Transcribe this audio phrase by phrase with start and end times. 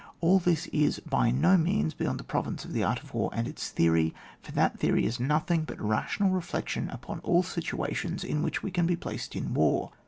[0.19, 3.47] All this is by no means beyond the province of the art of war and
[3.47, 8.41] its theory, for that theory is nothing but rational re flection upon all situations in
[8.41, 9.91] which we can be placed in war.